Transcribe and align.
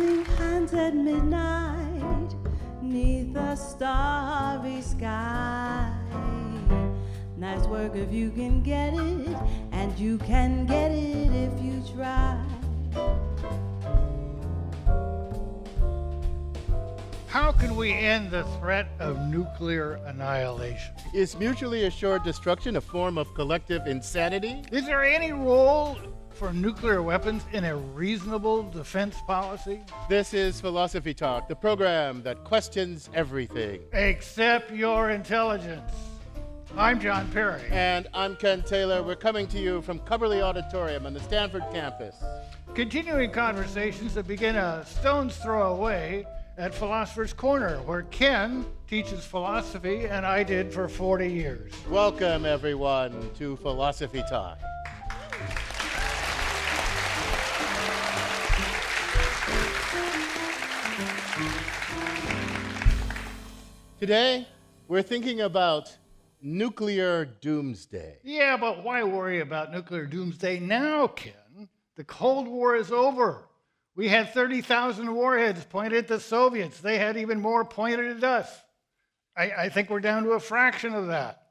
holding 0.00 0.24
hands 0.36 0.72
at 0.74 0.94
midnight 0.94 2.34
neath 2.82 3.36
a 3.36 3.56
starry 3.56 4.80
sky. 4.80 5.92
Nice 7.36 7.66
work 7.66 7.94
if 7.94 8.12
you 8.12 8.30
can 8.30 8.62
get 8.62 8.94
it, 8.94 9.36
and 9.72 9.98
you 9.98 10.18
can 10.18 10.66
get 10.66 10.90
it 10.90 11.30
if 11.32 11.62
you 11.62 11.82
try. 11.94 12.44
How 17.26 17.52
can 17.52 17.76
we 17.76 17.92
end 17.92 18.30
the 18.30 18.42
threat 18.58 18.88
of 18.98 19.18
nuclear 19.28 20.00
annihilation? 20.06 20.94
Is 21.14 21.38
mutually 21.38 21.84
assured 21.84 22.24
destruction 22.24 22.76
a 22.76 22.80
form 22.80 23.18
of 23.18 23.32
collective 23.34 23.86
insanity? 23.86 24.62
Is 24.72 24.84
there 24.84 25.04
any 25.04 25.32
role 25.32 25.96
for 26.40 26.54
nuclear 26.54 27.02
weapons 27.02 27.44
in 27.52 27.64
a 27.64 27.76
reasonable 27.76 28.62
defense 28.70 29.14
policy? 29.26 29.82
This 30.08 30.32
is 30.32 30.58
Philosophy 30.58 31.12
Talk, 31.12 31.48
the 31.48 31.54
program 31.54 32.22
that 32.22 32.44
questions 32.44 33.10
everything. 33.12 33.82
Except 33.92 34.70
your 34.70 35.10
intelligence. 35.10 35.92
I'm 36.78 36.98
John 36.98 37.30
Perry. 37.30 37.60
And 37.70 38.08
I'm 38.14 38.36
Ken 38.36 38.62
Taylor. 38.62 39.02
We're 39.02 39.16
coming 39.16 39.48
to 39.48 39.58
you 39.58 39.82
from 39.82 39.98
Cubberley 39.98 40.40
Auditorium 40.40 41.04
on 41.04 41.12
the 41.12 41.20
Stanford 41.20 41.64
campus. 41.74 42.16
Continuing 42.72 43.32
conversations 43.32 44.14
that 44.14 44.26
begin 44.26 44.56
a 44.56 44.82
stone's 44.86 45.36
throw 45.36 45.74
away 45.74 46.24
at 46.56 46.74
Philosopher's 46.74 47.34
Corner, 47.34 47.82
where 47.82 48.04
Ken 48.04 48.64
teaches 48.88 49.26
philosophy 49.26 50.06
and 50.06 50.24
I 50.24 50.42
did 50.42 50.72
for 50.72 50.88
40 50.88 51.30
years. 51.30 51.70
Welcome, 51.90 52.46
everyone, 52.46 53.30
to 53.34 53.56
Philosophy 53.56 54.22
Talk. 54.30 54.58
Today, 64.00 64.48
we're 64.88 65.02
thinking 65.02 65.42
about 65.42 65.94
nuclear 66.40 67.26
doomsday. 67.26 68.16
Yeah, 68.24 68.56
but 68.56 68.82
why 68.82 69.02
worry 69.02 69.40
about 69.40 69.70
nuclear 69.70 70.06
doomsday 70.06 70.58
now, 70.58 71.08
Ken? 71.08 71.68
The 71.96 72.04
Cold 72.04 72.48
War 72.48 72.74
is 72.76 72.90
over. 72.90 73.46
We 73.94 74.08
had 74.08 74.32
30,000 74.32 75.14
warheads 75.14 75.66
pointed 75.66 75.98
at 75.98 76.08
the 76.08 76.18
Soviets. 76.18 76.80
They 76.80 76.96
had 76.96 77.18
even 77.18 77.42
more 77.42 77.62
pointed 77.62 78.16
at 78.16 78.24
us. 78.24 78.50
I, 79.36 79.50
I 79.50 79.68
think 79.68 79.90
we're 79.90 80.00
down 80.00 80.22
to 80.24 80.30
a 80.30 80.40
fraction 80.40 80.94
of 80.94 81.08
that. 81.08 81.48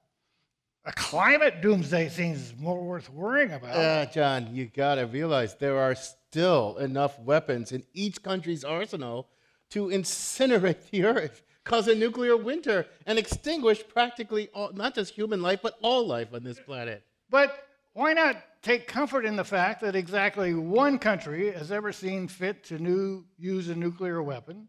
A 0.85 0.91
climate 0.93 1.61
doomsday 1.61 2.09
seems 2.09 2.55
more 2.57 2.83
worth 2.83 3.11
worrying 3.11 3.51
about. 3.51 3.75
Uh, 3.75 4.05
John, 4.07 4.55
you 4.55 4.65
gotta 4.65 5.05
realize 5.05 5.53
there 5.53 5.77
are 5.77 5.93
still 5.93 6.77
enough 6.77 7.19
weapons 7.19 7.71
in 7.71 7.83
each 7.93 8.23
country's 8.23 8.63
arsenal 8.63 9.27
to 9.69 9.89
incinerate 9.89 10.89
the 10.89 11.05
earth, 11.05 11.43
cause 11.63 11.87
a 11.87 11.95
nuclear 11.95 12.35
winter, 12.35 12.85
and 13.05 13.19
extinguish 13.19 13.83
practically 13.87 14.49
all, 14.53 14.71
not 14.73 14.95
just 14.95 15.13
human 15.13 15.41
life, 15.41 15.59
but 15.61 15.77
all 15.81 16.05
life 16.05 16.33
on 16.33 16.43
this 16.43 16.59
planet. 16.59 17.03
But 17.29 17.63
why 17.93 18.13
not 18.13 18.37
take 18.61 18.87
comfort 18.87 19.25
in 19.25 19.35
the 19.35 19.43
fact 19.43 19.81
that 19.81 19.95
exactly 19.95 20.53
one 20.53 20.99
country 20.99 21.51
has 21.51 21.71
ever 21.71 21.91
seen 21.91 22.27
fit 22.27 22.63
to 22.65 22.79
new, 22.79 23.25
use 23.37 23.69
a 23.69 23.75
nuclear 23.75 24.21
weapon? 24.23 24.67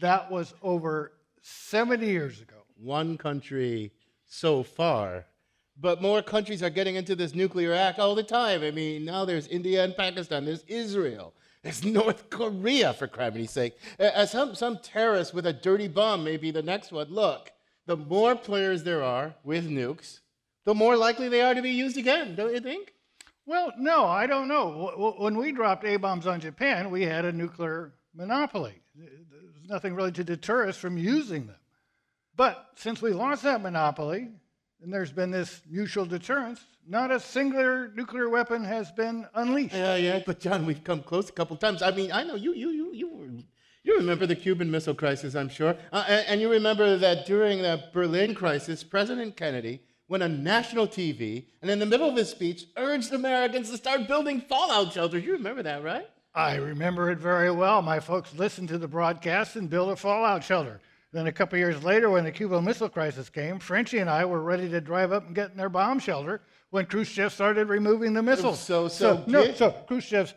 That 0.00 0.30
was 0.30 0.54
over 0.62 1.12
70 1.42 2.06
years 2.06 2.40
ago. 2.40 2.56
One 2.76 3.18
country 3.18 3.92
so 4.26 4.62
far, 4.62 5.24
but 5.80 6.02
more 6.02 6.22
countries 6.22 6.62
are 6.62 6.70
getting 6.70 6.96
into 6.96 7.16
this 7.16 7.34
nuclear 7.34 7.72
act 7.72 7.98
all 7.98 8.14
the 8.14 8.22
time. 8.22 8.62
I 8.62 8.70
mean, 8.70 9.04
now 9.04 9.24
there's 9.24 9.48
India 9.48 9.84
and 9.84 9.96
Pakistan, 9.96 10.44
there's 10.44 10.64
Israel, 10.68 11.34
there's 11.62 11.84
North 11.84 12.30
Korea, 12.30 12.92
for 12.94 13.06
crimity's 13.06 13.50
sake. 13.50 13.76
Uh, 13.98 14.26
some, 14.26 14.54
some 14.54 14.78
terrorist 14.78 15.34
with 15.34 15.46
a 15.46 15.52
dirty 15.52 15.88
bomb 15.88 16.24
may 16.24 16.36
be 16.36 16.50
the 16.50 16.62
next 16.62 16.92
one. 16.92 17.08
Look, 17.08 17.50
the 17.86 17.96
more 17.96 18.36
players 18.36 18.82
there 18.82 19.02
are 19.02 19.34
with 19.44 19.68
nukes, 19.68 20.20
the 20.64 20.74
more 20.74 20.96
likely 20.96 21.28
they 21.28 21.40
are 21.40 21.54
to 21.54 21.62
be 21.62 21.70
used 21.70 21.96
again, 21.96 22.34
don't 22.34 22.52
you 22.52 22.60
think? 22.60 22.92
Well, 23.46 23.72
no, 23.78 24.04
I 24.04 24.26
don't 24.26 24.46
know. 24.46 25.14
When 25.18 25.38
we 25.38 25.52
dropped 25.52 25.84
A 25.86 25.96
bombs 25.96 26.26
on 26.26 26.40
Japan, 26.40 26.90
we 26.90 27.04
had 27.04 27.24
a 27.24 27.32
nuclear 27.32 27.94
monopoly. 28.14 28.82
There's 28.94 29.68
nothing 29.68 29.94
really 29.94 30.12
to 30.12 30.24
deter 30.24 30.68
us 30.68 30.76
from 30.76 30.98
using 30.98 31.46
them. 31.46 31.56
But 32.36 32.66
since 32.76 33.00
we 33.00 33.12
lost 33.12 33.42
that 33.44 33.62
monopoly, 33.62 34.28
and 34.82 34.92
there's 34.92 35.12
been 35.12 35.30
this 35.30 35.62
mutual 35.68 36.04
deterrence, 36.04 36.60
not 36.88 37.10
a 37.10 37.20
singular 37.20 37.92
nuclear 37.94 38.28
weapon 38.28 38.64
has 38.64 38.90
been 38.90 39.26
unleashed. 39.34 39.74
Yeah, 39.74 39.96
yeah, 39.96 40.22
but 40.24 40.40
John, 40.40 40.64
we've 40.64 40.82
come 40.82 41.02
close 41.02 41.28
a 41.28 41.32
couple 41.32 41.56
times. 41.56 41.82
I 41.82 41.90
mean, 41.90 42.10
I 42.10 42.24
know 42.24 42.34
you, 42.34 42.54
you, 42.54 42.70
you, 42.70 42.94
you, 42.94 43.44
you 43.84 43.96
remember 43.96 44.26
the 44.26 44.34
Cuban 44.34 44.70
Missile 44.70 44.94
Crisis, 44.94 45.34
I'm 45.34 45.48
sure, 45.48 45.76
uh, 45.92 46.04
and, 46.08 46.26
and 46.26 46.40
you 46.40 46.50
remember 46.50 46.96
that 46.96 47.26
during 47.26 47.62
the 47.62 47.84
Berlin 47.92 48.34
crisis, 48.34 48.82
President 48.82 49.36
Kennedy 49.36 49.82
went 50.08 50.22
on 50.22 50.42
national 50.42 50.88
TV 50.88 51.44
and 51.60 51.70
in 51.70 51.78
the 51.78 51.86
middle 51.86 52.08
of 52.08 52.16
his 52.16 52.30
speech 52.30 52.64
urged 52.78 53.12
Americans 53.12 53.70
to 53.70 53.76
start 53.76 54.08
building 54.08 54.40
fallout 54.40 54.92
shelters. 54.92 55.24
You 55.24 55.32
remember 55.32 55.62
that, 55.62 55.82
right? 55.82 56.08
I 56.34 56.56
remember 56.56 57.10
it 57.10 57.18
very 57.18 57.50
well. 57.50 57.82
My 57.82 58.00
folks 58.00 58.34
listened 58.34 58.68
to 58.68 58.78
the 58.78 58.88
broadcast 58.88 59.56
and 59.56 59.68
built 59.68 59.90
a 59.90 59.96
fallout 59.96 60.42
shelter. 60.42 60.80
Then 61.12 61.26
a 61.26 61.32
couple 61.32 61.58
years 61.58 61.82
later, 61.82 62.10
when 62.10 62.24
the 62.24 62.32
Cuban 62.32 62.64
Missile 62.64 62.88
Crisis 62.88 63.30
came, 63.30 63.58
Frenchie 63.58 63.98
and 63.98 64.10
I 64.10 64.24
were 64.24 64.42
ready 64.42 64.68
to 64.68 64.80
drive 64.80 65.10
up 65.10 65.26
and 65.26 65.34
get 65.34 65.50
in 65.50 65.56
their 65.56 65.70
bomb 65.70 65.98
shelter 65.98 66.42
when 66.70 66.86
Khrushchev 66.86 67.32
started 67.32 67.68
removing 67.68 68.12
the 68.12 68.22
missiles. 68.22 68.60
So, 68.60 68.88
so, 68.88 69.16
so 69.16 69.24
no, 69.26 69.52
so 69.52 69.70
Khrushchev 69.70 70.34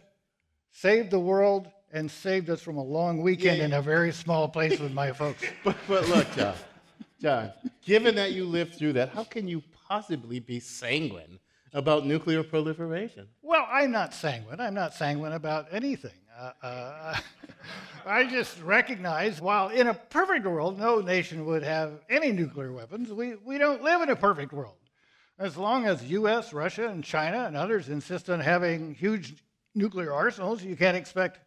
saved 0.72 1.12
the 1.12 1.19
world 1.19 1.68
and 1.92 2.09
saved 2.09 2.50
us 2.50 2.62
from 2.62 2.78
a 2.78 2.84
long 2.84 3.22
weekend 3.22 3.58
yeah, 3.58 3.64
yeah. 3.64 3.66
in 3.66 3.74
a 3.74 3.81
very 3.81 4.12
small 4.12 4.47
place 4.47 4.80
with 4.80 4.94
my 4.94 5.12
folks. 5.12 5.44
But, 5.64 5.75
but 5.88 6.08
look, 6.08 6.34
John, 6.36 6.56
John, 7.22 7.52
given 7.84 8.16
that 8.16 8.31
you 8.31 8.46
lived 8.46 8.75
through 8.75 8.94
that, 8.94 9.09
how 9.09 9.24
can 9.24 9.47
you 9.47 9.62
possibly 9.88 10.40
be 10.40 10.59
sanguine 10.59 11.40
about 11.74 12.06
nuclear 12.06 12.44
proliferation? 12.44 13.28
Well, 13.41 13.68
I'm 13.70 13.91
not 13.91 14.14
sanguine. 14.14 14.59
I'm 14.59 14.74
not 14.74 14.94
sanguine 14.94 15.34
about 15.34 15.68
anything. 15.72 16.12
Uh, 16.40 16.52
uh, 16.64 17.18
I 18.06 18.24
just 18.25 18.59
recognize 18.62 19.41
while 19.41 19.68
in 19.68 19.88
a 19.88 19.94
perfect 19.94 20.46
world, 20.46 20.80
no 20.80 21.02
nation 21.02 21.46
would 21.46 21.64
have 21.64 22.00
any 22.09 22.31
nuclear 22.31 22.72
weapons, 22.72 23.12
we, 23.12 23.36
we 23.36 23.58
don't 23.58 23.84
live 23.84 24.02
in 24.02 24.09
a 24.09 24.16
perfect 24.16 24.53
world. 24.53 24.75
As 25.40 25.58
long 25.58 25.86
as 25.86 26.03
US, 26.03 26.53
Russia, 26.53 26.88
and 26.88 27.03
China 27.03 27.46
and 27.46 27.58
others 27.58 27.90
insist 27.90 28.30
on 28.30 28.40
having 28.40 28.94
huge 28.94 29.36
nuclear 29.74 30.14
arsenals, 30.14 30.64
you 30.64 30.75
can't 30.75 30.97
expect 30.97 31.40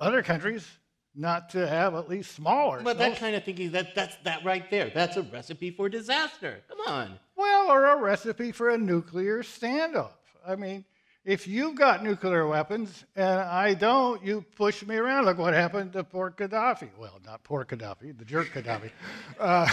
other 0.00 0.22
countries 0.22 0.66
not 1.14 1.50
to 1.50 1.66
have 1.66 1.94
at 1.94 2.08
least 2.08 2.34
smaller. 2.34 2.80
But 2.82 2.98
that 2.98 3.18
kind 3.18 3.34
of 3.34 3.44
thinking, 3.44 3.72
that, 3.72 3.94
that's 3.94 4.16
that 4.24 4.44
right 4.44 4.70
there. 4.70 4.90
That's 4.94 5.16
a 5.16 5.22
recipe 5.22 5.70
for 5.70 5.88
disaster. 5.88 6.60
Come 6.68 6.78
on. 6.86 7.18
Well, 7.36 7.70
or 7.70 7.86
a 7.86 7.96
recipe 7.96 8.52
for 8.52 8.70
a 8.70 8.78
nuclear 8.78 9.42
standoff. 9.42 10.12
I 10.46 10.54
mean, 10.54 10.84
if 11.24 11.46
you've 11.46 11.74
got 11.74 12.02
nuclear 12.02 12.46
weapons 12.46 13.04
and 13.16 13.40
I 13.40 13.74
don't, 13.74 14.24
you 14.24 14.44
push 14.56 14.84
me 14.86 14.96
around. 14.96 15.26
Look 15.26 15.38
what 15.38 15.54
happened 15.54 15.92
to 15.94 16.04
poor 16.04 16.30
Gaddafi. 16.30 16.90
Well, 16.96 17.20
not 17.24 17.42
poor 17.42 17.64
Gaddafi, 17.64 18.16
the 18.16 18.24
jerk 18.24 18.48
Gaddafi. 18.54 18.90
Uh, 19.38 19.68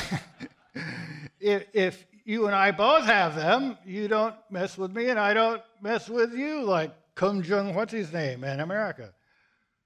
if, 1.40 1.66
if 1.74 2.06
you 2.26 2.48
and 2.48 2.56
I 2.56 2.72
both 2.72 3.06
have 3.06 3.36
them, 3.36 3.78
you 3.86 4.08
don't 4.08 4.36
mess 4.50 4.78
with 4.78 4.92
me 4.92 5.10
and 5.10 5.20
I 5.20 5.34
don't 5.34 5.62
mess 5.82 6.10
with 6.10 6.34
you, 6.34 6.64
like 6.64 6.92
Kim 7.16 7.44
Jong, 7.44 7.76
what's 7.76 7.94
his 7.94 8.12
name, 8.12 8.44
in 8.44 8.60
America. 8.60 9.14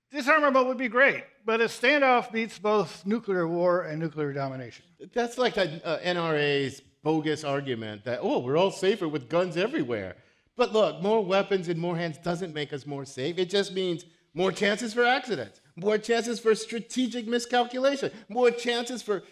Disarmament 0.09 0.65
would 0.65 0.77
be 0.77 0.87
great, 0.87 1.23
but 1.45 1.61
a 1.61 1.65
standoff 1.65 2.31
beats 2.31 2.57
both 2.57 3.05
nuclear 3.05 3.47
war 3.47 3.83
and 3.83 3.99
nuclear 3.99 4.33
domination. 4.33 4.85
That's 5.13 5.37
like 5.37 5.53
the 5.53 5.85
uh, 5.85 5.99
NRA's 5.99 6.81
bogus 7.03 7.43
argument 7.43 8.05
that, 8.05 8.19
oh, 8.21 8.39
we're 8.39 8.57
all 8.57 8.71
safer 8.71 9.07
with 9.07 9.29
guns 9.29 9.57
everywhere. 9.57 10.15
But 10.55 10.73
look, 10.73 11.01
more 11.01 11.23
weapons 11.23 11.69
in 11.69 11.77
more 11.77 11.95
hands 11.95 12.17
doesn't 12.17 12.53
make 12.53 12.73
us 12.73 12.85
more 12.85 13.05
safe. 13.05 13.37
It 13.37 13.49
just 13.49 13.73
means 13.73 14.05
more 14.33 14.51
chances 14.51 14.93
for 14.93 15.05
accidents, 15.05 15.61
more 15.75 15.97
chances 15.97 16.39
for 16.39 16.55
strategic 16.55 17.27
miscalculation, 17.27 18.11
more 18.29 18.51
chances 18.51 19.01
for 19.01 19.23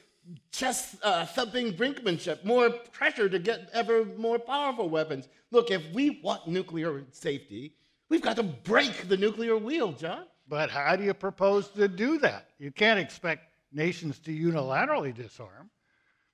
chest 0.51 0.95
uh, 1.03 1.25
thumping 1.25 1.74
brinkmanship, 1.74 2.44
more 2.44 2.69
pressure 2.69 3.29
to 3.29 3.39
get 3.39 3.69
ever 3.74 4.06
more 4.18 4.39
powerful 4.39 4.89
weapons. 4.89 5.27
Look, 5.51 5.71
if 5.71 5.83
we 5.94 6.21
want 6.24 6.47
nuclear 6.47 7.03
safety, 7.12 7.75
we've 8.09 8.21
got 8.21 8.35
to 8.38 8.44
break 8.44 9.07
the 9.07 9.18
nuclear 9.18 9.57
wheel, 9.57 9.91
John. 9.91 10.25
But 10.47 10.69
how 10.69 10.95
do 10.95 11.03
you 11.03 11.13
propose 11.13 11.69
to 11.69 11.88
do 11.88 12.19
that? 12.19 12.50
You 12.57 12.71
can't 12.71 13.00
expect 13.00 13.53
nations 13.71 14.19
to 14.19 14.31
unilaterally 14.31 15.13
disarm. 15.13 15.69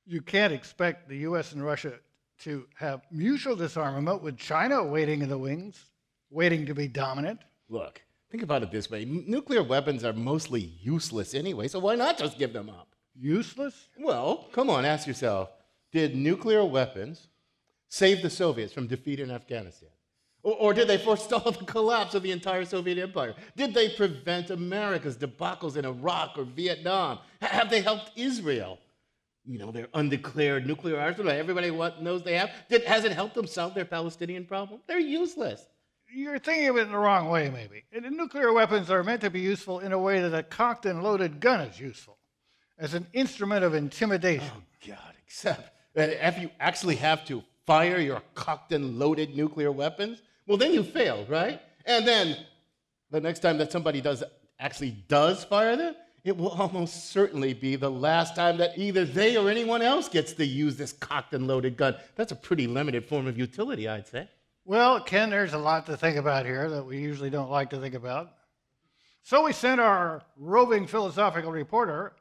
You 0.06 0.22
can't 0.22 0.54
expect 0.54 1.10
the 1.10 1.18
US 1.20 1.54
and 1.54 1.64
Russia 1.64 1.94
to 2.40 2.68
have 2.76 3.02
mutual 3.12 3.56
disarmament 3.56 4.22
with 4.22 4.38
China 4.38 4.84
waiting 4.84 5.22
in 5.22 5.30
the 5.30 5.38
wings, 5.38 5.92
waiting 6.30 6.66
to 6.66 6.76
be 6.76 6.88
dominant. 6.88 7.40
Look, 7.70 8.02
think 8.30 8.44
about 8.44 8.64
it 8.64 8.72
this 8.72 8.90
way 8.90 9.06
nuclear 9.06 9.64
weapons 9.64 10.04
are 10.04 10.14
mostly 10.14 10.60
useless 10.82 11.34
anyway, 11.34 11.68
so 11.68 11.80
why 11.80 11.96
not 11.96 12.18
just 12.18 12.38
give 12.38 12.54
them 12.54 12.70
up? 12.70 12.93
Useless? 13.16 13.90
Well, 14.00 14.50
come 14.52 14.70
on, 14.70 14.86
ask 14.86 15.08
yourself 15.08 15.50
did 15.92 16.16
nuclear 16.16 16.66
weapons 16.66 17.28
save 17.88 18.24
the 18.24 18.30
Soviets 18.30 18.74
from 18.74 18.88
defeat 18.88 19.20
in 19.20 19.30
Afghanistan? 19.30 19.90
Or, 20.42 20.56
or, 20.56 20.74
did 20.74 20.88
they 20.88 20.98
forestall 20.98 21.52
the 21.52 21.66
collapse 21.66 22.16
of 22.16 22.24
the 22.24 22.32
entire 22.32 22.66
Soviet 22.66 22.98
Empire? 22.98 23.36
Did 23.56 23.74
they 23.74 23.90
prevent 23.90 24.50
America's 24.50 25.16
debacles 25.16 25.78
in 25.78 25.86
Iraq 25.86 26.38
or 26.38 26.44
Vietnam? 26.44 27.20
Have 27.42 27.70
they 27.70 27.82
helped 27.82 28.12
Israel? 28.16 28.80
You 29.46 29.60
know, 29.60 29.72
their 29.72 29.88
undeclared 29.94 30.66
nuclear 30.66 31.00
arsenal 31.00 31.32
everybody 31.32 31.70
knows 31.70 32.24
they 32.24 32.38
have. 32.38 32.50
Did, 32.70 32.84
has 32.86 33.04
it 33.06 33.12
helped 33.12 33.36
them 33.36 33.48
solve 33.48 33.74
their 33.74 33.86
Palestinian 33.86 34.46
problem? 34.46 34.82
They're 34.88 35.00
useless. 35.00 35.66
You're 36.14 36.40
thinking 36.40 36.70
of 36.70 36.78
it 36.78 36.82
in 36.82 36.92
the 36.92 36.98
wrong 36.98 37.30
way, 37.30 37.50
maybe. 37.50 37.84
And 37.92 38.16
nuclear 38.16 38.54
weapons 38.54 38.90
are 38.90 39.04
meant 39.04 39.22
to 39.22 39.30
be 39.30 39.40
useful 39.40 39.80
in 39.80 39.92
a 39.92 40.00
way 40.00 40.22
that 40.22 40.34
a 40.34 40.44
cocked 40.44 40.86
and 40.86 41.04
loaded 41.04 41.40
gun 41.40 41.62
is 41.62 41.80
useful, 41.80 42.18
as 42.78 42.94
an 42.94 43.08
instrument 43.14 43.64
of 43.64 43.74
intimidation. 43.74 44.52
Oh, 44.56 44.88
God, 44.88 45.14
except 45.26 45.72
that 45.96 46.10
if 46.28 46.40
you 46.40 46.50
actually 46.60 46.96
have 46.98 47.26
to 47.26 47.44
fire 47.66 48.00
your 48.00 48.22
cocked 48.34 48.72
and 48.74 49.00
loaded 49.00 49.36
nuclear 49.36 49.72
weapons, 49.72 50.22
well, 50.48 50.58
then 50.58 50.74
you 50.74 50.84
failed, 50.84 51.30
right? 51.30 51.62
And 51.86 52.08
then 52.08 52.38
the 53.12 53.22
next 53.22 53.40
time 53.40 53.58
that 53.60 53.72
somebody 53.72 54.02
does 54.02 54.24
actually 54.60 54.92
does 55.08 55.44
fire 55.44 55.76
them, 55.76 55.96
it 56.24 56.38
will 56.38 56.50
almost 56.50 57.10
certainly 57.10 57.54
be 57.54 57.76
the 57.76 57.92
last 57.92 58.36
time 58.36 58.58
that 58.58 58.78
either 58.78 59.04
they 59.04 59.36
or 59.36 59.50
anyone 59.50 59.82
else 59.82 60.08
gets 60.08 60.34
to 60.34 60.46
use 60.46 60.78
this 60.78 60.94
cocked 60.94 61.34
and 61.34 61.48
loaded 61.48 61.76
gun. 61.76 61.96
That's 62.16 62.32
a 62.32 62.36
pretty 62.36 62.66
limited 62.66 63.06
form 63.06 63.28
of 63.28 63.38
utility, 63.38 63.90
I'd 63.90 64.08
say. 64.08 64.30
Well, 64.66 65.02
Ken, 65.02 65.30
there's 65.30 65.54
a 65.54 65.58
lot 65.58 65.86
to 65.88 65.98
think 65.98 66.16
about 66.16 66.46
here 66.46 66.70
that 66.70 66.86
we 66.86 66.98
usually 66.98 67.30
don't 67.30 67.52
like 67.52 67.70
to 67.72 67.80
think 67.80 67.94
about. 67.94 68.32
So 69.22 69.44
we 69.44 69.52
sent 69.52 69.82
our 69.82 70.22
roving 70.38 70.88
philosophical 70.88 71.52
reporter, 71.52 72.14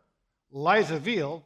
Liza 0.55 0.99
Veal, 0.99 1.43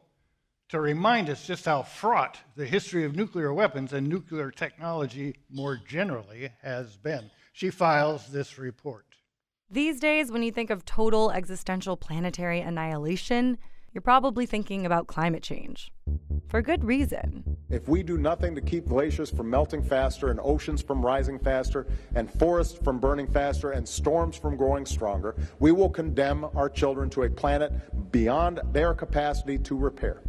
to 0.67 0.81
remind 0.81 1.29
us 1.29 1.47
just 1.47 1.63
how 1.63 1.81
fraught 1.81 2.39
the 2.57 2.65
history 2.65 3.05
of 3.05 3.15
nuclear 3.15 3.53
weapons 3.53 3.93
and 3.93 4.05
nuclear 4.05 4.51
technology 4.51 5.33
more 5.49 5.77
generally 5.87 6.49
has 6.61 6.97
been. 6.97 7.31
She 7.53 7.69
files 7.69 8.27
this 8.27 8.57
report. 8.57 9.05
These 9.69 10.01
days, 10.01 10.29
when 10.29 10.43
you 10.43 10.51
think 10.51 10.69
of 10.69 10.83
total 10.83 11.31
existential 11.31 11.95
planetary 11.95 12.59
annihilation, 12.59 13.57
you're 13.97 14.01
probably 14.03 14.45
thinking 14.45 14.85
about 14.85 15.07
climate 15.07 15.41
change. 15.41 15.91
For 16.49 16.61
good 16.61 16.83
reason. 16.83 17.57
If 17.71 17.87
we 17.87 18.03
do 18.03 18.19
nothing 18.19 18.53
to 18.53 18.61
keep 18.61 18.85
glaciers 18.85 19.31
from 19.31 19.49
melting 19.49 19.81
faster, 19.81 20.29
and 20.29 20.39
oceans 20.43 20.83
from 20.83 21.03
rising 21.03 21.39
faster, 21.39 21.87
and 22.13 22.31
forests 22.31 22.77
from 22.83 22.99
burning 22.99 23.25
faster, 23.25 23.71
and 23.71 23.89
storms 23.89 24.37
from 24.37 24.55
growing 24.55 24.85
stronger, 24.85 25.35
we 25.57 25.71
will 25.71 25.89
condemn 25.89 26.45
our 26.55 26.69
children 26.69 27.09
to 27.09 27.23
a 27.23 27.29
planet 27.31 28.11
beyond 28.11 28.59
their 28.71 28.93
capacity 28.93 29.57
to 29.57 29.75
repair. 29.75 30.21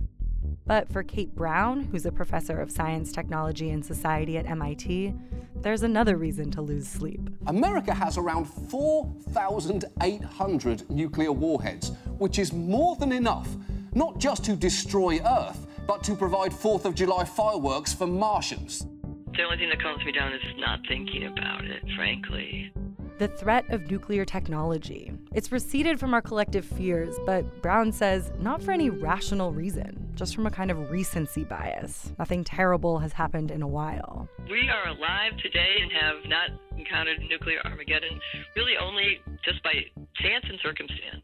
But 0.69 0.88
for 0.93 1.03
Kate 1.03 1.35
Brown, 1.35 1.85
who's 1.85 2.05
a 2.05 2.12
professor 2.12 2.61
of 2.61 2.70
science, 2.70 3.11
technology, 3.11 3.70
and 3.70 3.82
society 3.82 4.37
at 4.37 4.44
MIT, 4.44 5.15
there's 5.62 5.82
another 5.82 6.19
reason 6.19 6.50
to 6.50 6.61
lose 6.61 6.87
sleep. 6.87 7.31
America 7.47 7.94
has 7.94 8.19
around 8.19 8.44
4,800 8.44 10.91
nuclear 10.91 11.32
warheads, 11.32 11.93
which 12.19 12.38
is 12.38 12.53
more 12.53 12.97
than 12.97 13.12
enough, 13.12 13.49
not 13.94 14.19
just 14.19 14.44
to 14.44 14.55
destroy 14.55 15.20
Earth, 15.25 15.67
but 15.87 16.05
to 16.05 16.15
provide 16.15 16.53
4th 16.53 16.85
of 16.85 16.94
July 16.94 17.25
fireworks 17.25 17.94
for 17.94 18.06
Martians. 18.06 18.87
The 19.35 19.44
only 19.44 19.56
thing 19.56 19.70
that 19.70 19.81
calms 19.81 20.05
me 20.05 20.12
down 20.12 20.35
is 20.35 20.43
not 20.59 20.81
thinking 20.87 21.25
about 21.26 21.65
it, 21.65 21.82
frankly 21.97 22.75
the 23.19 23.29
threat 23.29 23.69
of 23.70 23.91
nuclear 23.91 24.25
technology. 24.25 25.12
It's 25.35 25.50
receded 25.50 25.99
from 25.99 26.15
our 26.15 26.23
collective 26.23 26.65
fears, 26.65 27.17
but 27.26 27.62
Brown 27.62 27.91
says 27.91 28.31
not 28.38 28.62
for 28.62 28.70
any 28.70 28.91
rational 28.91 29.53
reason, 29.53 30.07
just 30.19 30.35
from 30.35 30.47
a 30.47 30.50
kind 30.50 30.70
of 30.70 30.91
recency 30.91 31.44
bias. 31.44 32.12
Nothing 32.19 32.43
terrible 32.43 32.99
has 32.99 33.12
happened 33.12 33.53
in 33.53 33.62
a 33.62 33.69
while. 33.69 34.29
We 34.50 34.69
are 34.69 34.88
alive 34.88 35.37
today 35.41 35.76
and 35.81 35.93
have 35.93 36.17
not 36.26 36.50
encountered 36.76 37.20
nuclear 37.31 37.61
Armageddon 37.65 38.20
really 38.56 38.75
only 38.76 39.20
just 39.44 39.62
by 39.62 39.75
chance 40.17 40.44
and 40.49 40.59
circumstance. 40.61 41.23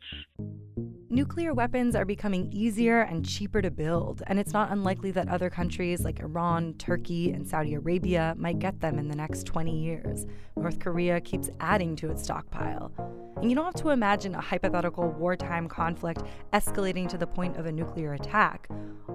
Nuclear 1.11 1.55
weapons 1.55 1.95
are 1.95 2.05
becoming 2.05 2.53
easier 2.53 3.03
and 3.03 3.25
cheaper 3.25 3.63
to 3.63 3.71
build, 3.71 4.23
and 4.27 4.39
it's 4.39 4.53
not 4.53 4.73
unlikely 4.73 5.11
that 5.13 5.29
other 5.29 5.49
countries 5.49 6.01
like 6.01 6.21
Iran, 6.21 6.75
Turkey, 6.75 7.31
and 7.31 7.47
Saudi 7.47 7.75
Arabia 7.75 8.35
might 8.37 8.59
get 8.59 8.81
them 8.81 8.99
in 8.99 9.09
the 9.09 9.15
next 9.15 9.45
20 9.47 9.77
years. 9.77 10.27
North 10.57 10.81
Korea 10.81 11.21
keeps 11.21 11.51
adding 11.61 11.95
to 11.97 12.11
its 12.11 12.25
stockpile. 12.25 12.93
And 13.37 13.51
you 13.51 13.57
don't 13.57 13.65
have 13.65 13.75
to 13.83 13.91
imagine 13.91 14.35
a 14.35 14.41
hypothetical 14.41 15.11
wartime 15.11 15.69
conflict 15.69 16.23
escalating 16.53 17.09
to 17.09 17.19
the 17.19 17.27
point 17.27 17.57
of 17.57 17.67
a 17.67 17.73
nuclear 17.73 18.15
attack. 18.15 18.69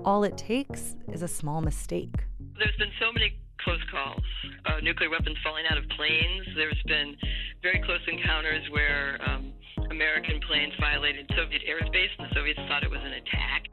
All 0.06 0.24
it 0.24 0.38
takes 0.38 0.96
is 1.12 1.22
a 1.24 1.28
small 1.28 1.62
mistake. 1.62 2.16
There's 2.58 2.76
been 2.78 2.92
so 3.00 3.12
many 3.12 3.40
close 3.62 3.82
calls. 3.92 4.24
Uh, 4.66 4.80
nuclear 4.82 5.10
weapons 5.10 5.38
falling 5.44 5.66
out 5.70 5.78
of 5.78 5.84
planes. 5.90 6.46
There's 6.56 6.82
been 6.86 7.16
very 7.62 7.82
close 7.82 8.00
encounters 8.08 8.70
where 8.72 9.20
um, 9.28 9.54
American 9.90 10.40
planes 10.48 10.74
violated 10.80 11.30
Soviet 11.36 11.62
airspace, 11.68 12.10
and 12.18 12.30
the 12.30 12.36
Soviets 12.36 12.60
thought 12.68 12.84
it 12.84 12.92
was 12.92 13.02
an 13.04 13.14
attack. 13.14 13.68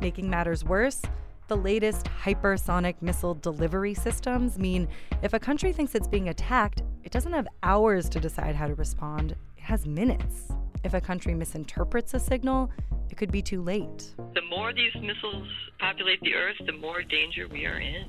Making 0.00 0.28
matters 0.28 0.64
worse, 0.64 1.02
the 1.48 1.56
latest 1.56 2.06
hypersonic 2.06 3.00
missile 3.00 3.34
delivery 3.34 3.94
systems 3.94 4.58
mean 4.58 4.88
if 5.22 5.32
a 5.32 5.38
country 5.38 5.72
thinks 5.72 5.94
it's 5.94 6.08
being 6.08 6.28
attacked, 6.28 6.82
it 7.04 7.12
doesn't 7.12 7.32
have 7.32 7.46
hours 7.62 8.08
to 8.10 8.20
decide 8.20 8.56
how 8.56 8.66
to 8.66 8.74
respond, 8.74 9.36
has 9.66 9.84
minutes. 9.84 10.52
If 10.84 10.94
a 10.94 11.00
country 11.00 11.34
misinterprets 11.34 12.14
a 12.14 12.20
signal, 12.20 12.70
it 13.10 13.16
could 13.16 13.32
be 13.32 13.42
too 13.42 13.62
late. 13.62 14.14
The 14.34 14.42
more 14.48 14.72
these 14.72 14.94
missiles 14.94 15.48
populate 15.80 16.20
the 16.20 16.34
Earth, 16.34 16.56
the 16.64 16.72
more 16.72 17.02
danger 17.02 17.48
we 17.48 17.66
are 17.66 17.80
in. 17.80 18.04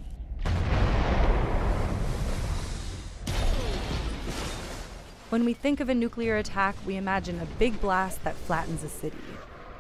When 5.30 5.46
we 5.46 5.54
think 5.54 5.80
of 5.80 5.90
a 5.90 5.96
nuclear 5.96 6.38
attack, 6.38 6.76
we 6.86 6.96
imagine 6.96 7.40
a 7.40 7.46
big 7.58 7.82
blast 7.82 8.24
that 8.24 8.36
flattens 8.36 8.84
a 8.84 8.90
city. 8.90 9.18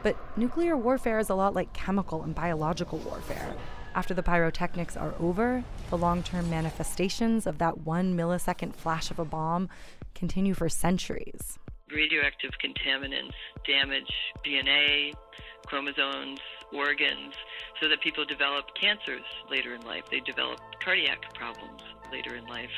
But 0.02 0.18
nuclear 0.36 0.76
warfare 0.76 1.20
is 1.20 1.30
a 1.30 1.36
lot 1.36 1.54
like 1.54 1.74
chemical 1.74 2.24
and 2.24 2.34
biological 2.34 2.98
warfare. 3.00 3.56
After 3.94 4.16
the 4.16 4.24
pyrotechnics 4.24 4.98
are 4.98 5.14
over, 5.20 5.64
the 5.90 5.98
long 5.98 6.24
term 6.24 6.50
manifestations 6.50 7.46
of 7.46 7.60
that 7.60 7.80
one 7.80 8.18
millisecond 8.18 8.76
flash 8.76 9.12
of 9.12 9.20
a 9.20 9.26
bomb 9.26 9.70
continue 10.16 10.56
for 10.56 10.70
centuries. 10.70 11.60
Radioactive 11.92 12.52
contaminants 12.64 13.32
damage 13.66 14.12
DNA, 14.46 15.14
chromosomes, 15.66 16.40
organs, 16.74 17.34
so 17.82 17.88
that 17.88 18.02
people 18.02 18.26
develop 18.26 18.66
cancers 18.80 19.24
later 19.50 19.74
in 19.74 19.82
life. 19.82 20.04
They 20.12 20.20
develop 20.20 20.60
cardiac 20.84 21.34
problems 21.34 21.82
later 22.12 22.36
in 22.36 22.46
life. 22.46 22.72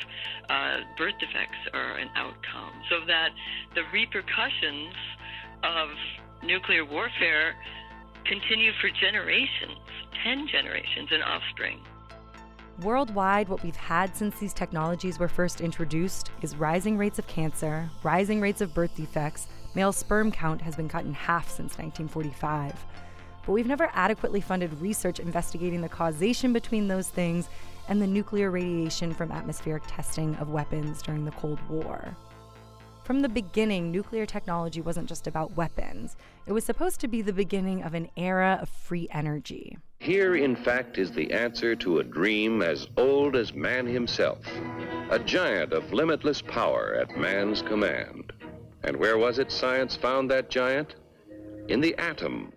Uh, 0.48 0.78
birth 0.96 1.14
defects 1.18 1.58
are 1.72 1.96
an 1.96 2.08
outcome. 2.16 2.72
So 2.88 3.00
that 3.06 3.30
the 3.74 3.82
repercussions 3.92 4.94
of 5.62 5.88
nuclear 6.42 6.84
warfare 6.84 7.54
continue 8.24 8.72
for 8.80 8.90
generations, 8.90 9.78
10 10.24 10.48
generations 10.48 11.08
and 11.10 11.22
offspring. 11.22 11.80
Worldwide, 12.82 13.50
what 13.50 13.62
we've 13.62 13.76
had 13.76 14.16
since 14.16 14.38
these 14.38 14.54
technologies 14.54 15.18
were 15.18 15.28
first 15.28 15.60
introduced 15.60 16.30
is 16.40 16.56
rising 16.56 16.96
rates 16.96 17.18
of 17.18 17.26
cancer, 17.26 17.90
rising 18.02 18.40
rates 18.40 18.62
of 18.62 18.72
birth 18.72 18.96
defects, 18.96 19.48
male 19.74 19.92
sperm 19.92 20.32
count 20.32 20.62
has 20.62 20.76
been 20.76 20.88
cut 20.88 21.04
in 21.04 21.12
half 21.12 21.48
since 21.48 21.76
1945. 21.76 22.72
But 23.44 23.52
we've 23.52 23.66
never 23.66 23.90
adequately 23.92 24.40
funded 24.40 24.80
research 24.80 25.20
investigating 25.20 25.82
the 25.82 25.90
causation 25.90 26.54
between 26.54 26.88
those 26.88 27.10
things 27.10 27.50
and 27.88 28.00
the 28.00 28.06
nuclear 28.06 28.50
radiation 28.50 29.12
from 29.12 29.30
atmospheric 29.30 29.82
testing 29.86 30.34
of 30.36 30.48
weapons 30.48 31.02
during 31.02 31.26
the 31.26 31.32
Cold 31.32 31.58
War. 31.68 32.16
From 33.04 33.20
the 33.20 33.28
beginning, 33.28 33.90
nuclear 33.90 34.26
technology 34.26 34.80
wasn't 34.80 35.08
just 35.08 35.26
about 35.26 35.56
weapons. 35.56 36.16
It 36.46 36.52
was 36.52 36.64
supposed 36.64 37.00
to 37.00 37.08
be 37.08 37.22
the 37.22 37.32
beginning 37.32 37.82
of 37.82 37.94
an 37.94 38.08
era 38.16 38.58
of 38.60 38.68
free 38.68 39.08
energy. 39.10 39.78
Here, 39.98 40.36
in 40.36 40.56
fact, 40.56 40.98
is 40.98 41.10
the 41.10 41.32
answer 41.32 41.74
to 41.76 41.98
a 41.98 42.04
dream 42.04 42.62
as 42.62 42.88
old 42.96 43.36
as 43.36 43.52
man 43.52 43.86
himself 43.86 44.38
a 45.10 45.18
giant 45.18 45.72
of 45.72 45.92
limitless 45.92 46.40
power 46.40 46.94
at 46.94 47.18
man's 47.18 47.62
command. 47.62 48.32
And 48.84 48.96
where 48.96 49.18
was 49.18 49.40
it 49.40 49.50
science 49.50 49.96
found 49.96 50.30
that 50.30 50.50
giant? 50.50 50.94
In 51.68 51.80
the 51.80 51.96
atom. 51.98 52.52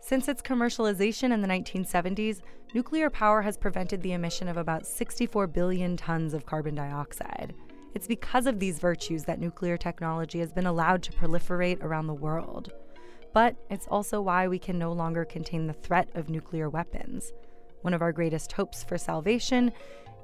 Since 0.00 0.28
its 0.28 0.42
commercialization 0.42 1.32
in 1.32 1.40
the 1.40 1.48
1970s, 1.48 2.40
nuclear 2.74 3.08
power 3.08 3.42
has 3.42 3.56
prevented 3.56 4.02
the 4.02 4.12
emission 4.12 4.48
of 4.48 4.56
about 4.56 4.86
64 4.86 5.46
billion 5.46 5.96
tons 5.96 6.34
of 6.34 6.46
carbon 6.46 6.74
dioxide. 6.74 7.54
It's 7.94 8.06
because 8.06 8.46
of 8.46 8.58
these 8.58 8.78
virtues 8.78 9.24
that 9.24 9.40
nuclear 9.40 9.76
technology 9.76 10.40
has 10.40 10.52
been 10.52 10.66
allowed 10.66 11.02
to 11.04 11.12
proliferate 11.12 11.82
around 11.82 12.06
the 12.06 12.14
world. 12.14 12.72
But 13.32 13.56
it's 13.70 13.86
also 13.88 14.20
why 14.20 14.48
we 14.48 14.58
can 14.58 14.78
no 14.78 14.92
longer 14.92 15.24
contain 15.24 15.66
the 15.66 15.72
threat 15.72 16.08
of 16.14 16.28
nuclear 16.28 16.68
weapons. 16.68 17.32
One 17.82 17.94
of 17.94 18.02
our 18.02 18.12
greatest 18.12 18.52
hopes 18.52 18.84
for 18.84 18.98
salvation 18.98 19.72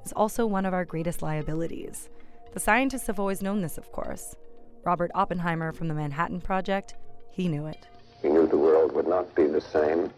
is 0.05 0.13
also 0.13 0.45
one 0.45 0.65
of 0.65 0.73
our 0.73 0.85
greatest 0.85 1.21
liabilities. 1.21 2.09
The 2.53 2.59
scientists 2.59 3.07
have 3.07 3.19
always 3.19 3.41
known 3.41 3.61
this, 3.61 3.77
of 3.77 3.91
course. 3.91 4.35
Robert 4.83 5.11
Oppenheimer 5.15 5.71
from 5.71 5.87
the 5.87 5.93
Manhattan 5.93 6.41
Project, 6.41 6.95
he 7.31 7.47
knew 7.47 7.65
it. 7.65 7.87
He 8.21 8.29
knew 8.29 8.47
the 8.47 8.57
world 8.57 8.93
would 8.93 9.07
not 9.07 9.33
be 9.35 9.47
the 9.47 9.61
same 9.61 10.11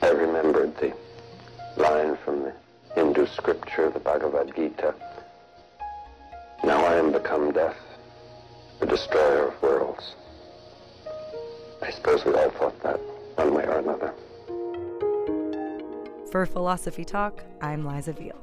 I 0.00 0.10
remembered 0.10 0.76
the 0.76 0.94
line 1.76 2.16
from 2.24 2.42
the 2.42 2.52
Hindu 2.94 3.26
scripture, 3.26 3.90
the 3.90 3.98
Bhagavad 3.98 4.54
Gita 4.54 4.94
then 6.62 7.12
become 7.12 7.52
death, 7.52 7.76
the 8.80 8.86
destroyer 8.86 9.48
of 9.48 9.62
worlds. 9.62 10.14
I 11.80 11.90
suppose 11.90 12.24
we 12.24 12.34
all 12.34 12.50
thought 12.50 12.80
that, 12.82 13.00
one 13.36 13.54
way 13.54 13.64
or 13.64 13.78
another. 13.78 14.12
For 16.30 16.44
Philosophy 16.44 17.04
Talk, 17.04 17.42
I'm 17.60 17.86
Liza 17.86 18.12
Veal. 18.12 18.36